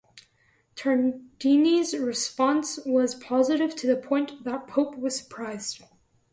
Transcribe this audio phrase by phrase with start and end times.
[0.75, 5.83] Tardini's response was positive to the point that the Pope was surprised.